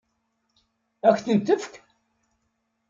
[1.07, 1.73] Ad k-ten-tefk?